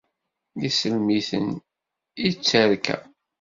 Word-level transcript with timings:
Isellem-iten 0.67 1.47
i 2.27 2.29
tterka. 2.33 2.97